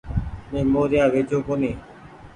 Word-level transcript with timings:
مين 0.51 0.65
موريآ 0.73 1.05
ويچو 1.13 1.37
ڪونيٚ۔ 1.47 1.79